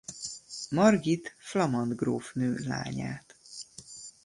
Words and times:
Margit 0.71 1.33
flamand 1.39 1.95
grófnő 1.95 2.55
lányát. 2.57 3.35